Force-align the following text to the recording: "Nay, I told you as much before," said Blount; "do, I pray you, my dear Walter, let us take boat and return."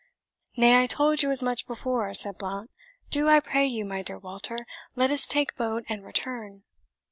"Nay, 0.57 0.81
I 0.81 0.87
told 0.87 1.21
you 1.21 1.29
as 1.29 1.43
much 1.43 1.67
before," 1.67 2.11
said 2.15 2.39
Blount; 2.39 2.71
"do, 3.11 3.29
I 3.29 3.39
pray 3.39 3.67
you, 3.67 3.85
my 3.85 4.01
dear 4.01 4.17
Walter, 4.17 4.65
let 4.95 5.11
us 5.11 5.27
take 5.27 5.55
boat 5.55 5.83
and 5.87 6.03
return." 6.03 6.63